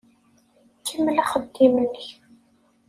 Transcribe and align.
Kemmel 0.87 1.17
axeddim-nnek. 1.23 2.05